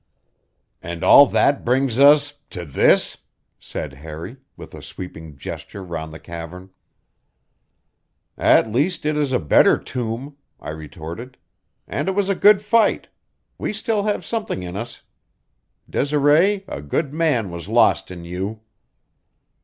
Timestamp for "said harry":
3.59-4.37